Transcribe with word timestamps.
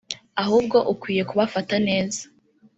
ahubwo 0.43 0.77
ukwiye 0.93 1.23
kubafata 1.29 1.75
neza 1.87 2.21